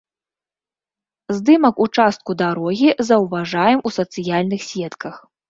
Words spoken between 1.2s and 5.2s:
Здымак участку дарогі заўважаем у сацыяльных сетках.